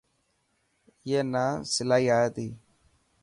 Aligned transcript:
اي 1.07 1.13
نا 1.33 1.43
سلائي 1.73 2.05
آئي 2.19 2.27
تي. 2.35 2.47